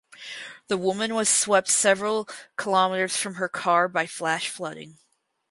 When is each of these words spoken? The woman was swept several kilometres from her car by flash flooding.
The 0.67 0.77
woman 0.77 1.13
was 1.13 1.29
swept 1.29 1.67
several 1.67 2.27
kilometres 2.57 3.15
from 3.15 3.35
her 3.35 3.47
car 3.47 3.87
by 3.87 4.07
flash 4.07 4.49
flooding. 4.49 4.97